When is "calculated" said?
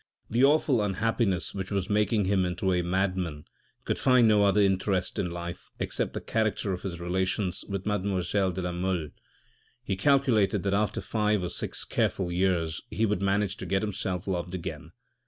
9.95-10.63